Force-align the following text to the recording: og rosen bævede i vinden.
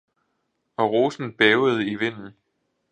og 0.77 0.91
rosen 0.91 1.33
bævede 1.37 1.87
i 1.91 1.95
vinden. 1.95 2.33